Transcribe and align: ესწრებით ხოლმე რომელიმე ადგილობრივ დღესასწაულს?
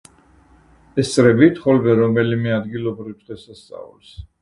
ესწრებით 1.03 1.61
ხოლმე 1.67 1.97
რომელიმე 2.01 2.57
ადგილობრივ 2.59 3.17
დღესასწაულს? 3.25 4.21